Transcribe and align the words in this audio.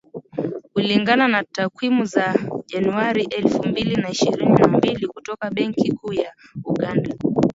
Kulingana 0.73 1.27
na 1.27 1.43
takwimu 1.43 2.05
za 2.05 2.35
Januari 2.67 3.23
elfu 3.29 3.67
mbili 3.67 3.95
na 3.95 4.09
ishirini 4.09 4.51
na 4.51 4.67
mbili 4.67 5.07
kutoka 5.07 5.51
Benki 5.51 5.91
Kuu 5.91 6.13
ya 6.13 6.33
Uganda 6.65 7.15